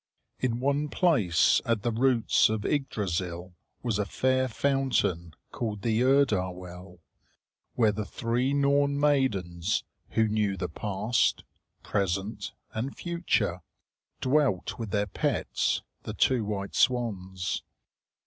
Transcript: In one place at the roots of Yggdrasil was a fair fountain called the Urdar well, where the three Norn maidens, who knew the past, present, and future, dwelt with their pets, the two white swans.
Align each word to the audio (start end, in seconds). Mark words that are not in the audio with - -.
In 0.39 0.59
one 0.59 0.89
place 0.89 1.61
at 1.63 1.83
the 1.83 1.91
roots 1.91 2.49
of 2.49 2.65
Yggdrasil 2.65 3.53
was 3.83 3.99
a 3.99 4.05
fair 4.07 4.47
fountain 4.47 5.35
called 5.51 5.83
the 5.83 6.01
Urdar 6.01 6.53
well, 6.55 6.97
where 7.75 7.91
the 7.91 8.03
three 8.03 8.51
Norn 8.51 8.99
maidens, 8.99 9.83
who 10.13 10.27
knew 10.27 10.57
the 10.57 10.69
past, 10.69 11.43
present, 11.83 12.51
and 12.73 12.97
future, 12.97 13.61
dwelt 14.21 14.79
with 14.79 14.89
their 14.89 15.05
pets, 15.05 15.83
the 16.01 16.15
two 16.15 16.45
white 16.45 16.73
swans. 16.73 17.61